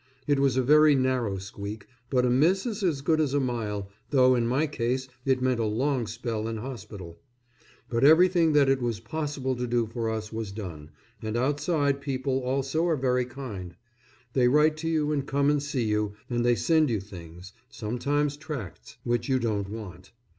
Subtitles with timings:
[0.25, 3.87] It was a very narrow squeak; but a miss is as good as a mile,
[4.09, 7.19] though in my case it meant a long spell in hospital.
[7.87, 10.89] But everything that it was possible to do for us was done,
[11.21, 13.75] and outside people also are very kind;
[14.33, 18.37] they write to you and come and see you, and they send you things sometimes
[18.37, 20.13] tracts, which you don't want.